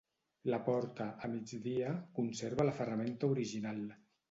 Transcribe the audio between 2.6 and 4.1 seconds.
la ferramenta original.